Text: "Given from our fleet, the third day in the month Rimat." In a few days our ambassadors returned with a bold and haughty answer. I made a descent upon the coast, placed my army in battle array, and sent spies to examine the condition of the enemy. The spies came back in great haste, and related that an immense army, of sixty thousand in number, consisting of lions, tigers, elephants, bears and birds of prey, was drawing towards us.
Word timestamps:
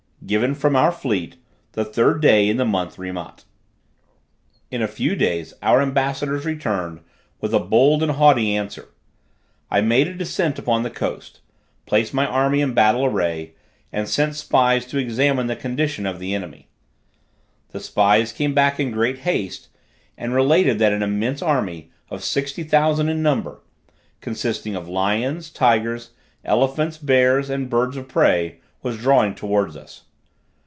"Given 0.23 0.53
from 0.53 0.75
our 0.75 0.91
fleet, 0.91 1.37
the 1.71 1.83
third 1.83 2.21
day 2.21 2.47
in 2.47 2.57
the 2.57 2.63
month 2.63 2.99
Rimat." 2.99 3.43
In 4.69 4.83
a 4.83 4.87
few 4.87 5.15
days 5.15 5.53
our 5.63 5.81
ambassadors 5.81 6.45
returned 6.45 6.99
with 7.41 7.55
a 7.55 7.59
bold 7.59 8.03
and 8.03 8.11
haughty 8.13 8.55
answer. 8.55 8.89
I 9.71 9.81
made 9.81 10.07
a 10.07 10.13
descent 10.13 10.59
upon 10.59 10.83
the 10.83 10.91
coast, 10.91 11.41
placed 11.87 12.13
my 12.13 12.27
army 12.27 12.61
in 12.61 12.75
battle 12.75 13.03
array, 13.03 13.55
and 13.91 14.07
sent 14.07 14.35
spies 14.35 14.85
to 14.85 14.99
examine 14.99 15.47
the 15.47 15.55
condition 15.55 16.05
of 16.05 16.19
the 16.19 16.35
enemy. 16.35 16.69
The 17.71 17.79
spies 17.79 18.31
came 18.31 18.53
back 18.53 18.79
in 18.79 18.91
great 18.91 19.17
haste, 19.19 19.69
and 20.19 20.35
related 20.35 20.77
that 20.79 20.93
an 20.93 21.01
immense 21.01 21.41
army, 21.41 21.89
of 22.11 22.23
sixty 22.23 22.61
thousand 22.63 23.09
in 23.09 23.23
number, 23.23 23.61
consisting 24.21 24.75
of 24.75 24.87
lions, 24.87 25.49
tigers, 25.49 26.11
elephants, 26.45 26.99
bears 26.99 27.49
and 27.49 27.71
birds 27.71 27.97
of 27.97 28.07
prey, 28.07 28.59
was 28.83 28.99
drawing 28.99 29.33
towards 29.33 29.75
us. 29.75 30.03